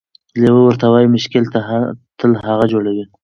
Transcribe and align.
لیوه 0.41 0.61
ورته 0.63 0.85
وايي: 0.91 1.07
مشکل 1.15 1.43
تل 2.19 2.31
هغه 2.47 2.65
جوړوي، 2.71 3.05